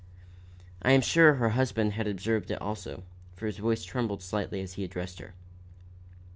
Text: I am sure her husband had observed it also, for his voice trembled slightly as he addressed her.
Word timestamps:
I 0.81 0.93
am 0.93 1.01
sure 1.01 1.35
her 1.35 1.49
husband 1.49 1.93
had 1.93 2.07
observed 2.07 2.49
it 2.49 2.59
also, 2.59 3.03
for 3.35 3.45
his 3.45 3.59
voice 3.59 3.83
trembled 3.83 4.23
slightly 4.23 4.59
as 4.61 4.73
he 4.73 4.83
addressed 4.83 5.19
her. 5.19 5.35